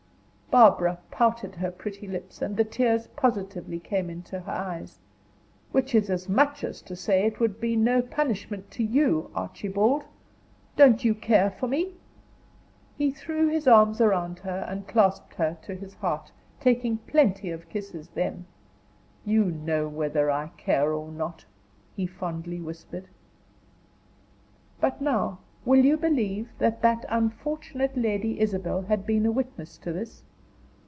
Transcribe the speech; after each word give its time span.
Barbara 0.51 0.99
pouted 1.11 1.55
her 1.55 1.71
pretty 1.71 2.09
lips, 2.09 2.41
and 2.41 2.57
the 2.57 2.65
tears 2.65 3.07
positively 3.15 3.79
came 3.79 4.09
into 4.09 4.41
her 4.41 4.51
eyes. 4.51 4.99
"Which 5.71 5.95
is 5.95 6.09
as 6.09 6.27
much 6.27 6.65
as 6.65 6.81
to 6.81 6.93
say 6.97 7.23
it 7.25 7.39
would 7.39 7.61
be 7.61 7.77
no 7.77 8.01
punishment 8.01 8.69
to 8.71 8.83
you. 8.83 9.31
Archibald, 9.33 10.03
don't 10.75 11.05
you 11.05 11.15
care 11.15 11.51
for 11.51 11.67
me?" 11.69 11.93
He 12.97 13.11
threw 13.11 13.47
his 13.47 13.65
arms 13.65 14.01
around 14.01 14.39
her 14.39 14.65
and 14.67 14.89
clasped 14.89 15.35
her 15.35 15.57
to 15.61 15.73
his 15.73 15.93
heart, 15.93 16.33
taking 16.59 16.97
plenty 16.97 17.49
of 17.49 17.69
kisses 17.69 18.09
then. 18.09 18.43
"You 19.23 19.45
know 19.45 19.87
whether 19.87 20.29
I 20.29 20.47
care 20.57 20.91
not," 20.99 21.45
he 21.95 22.05
fondly 22.05 22.59
whispered. 22.59 23.07
But 24.81 24.99
now, 24.99 25.39
will 25.63 25.85
you 25.85 25.95
believe 25.95 26.49
that 26.57 26.81
that 26.81 27.05
unfortunate 27.07 27.95
Lady 27.95 28.41
Isabel 28.41 28.81
had 28.81 29.05
been 29.05 29.25
a 29.25 29.31
witness 29.31 29.77
to 29.77 29.93
this? 29.93 30.23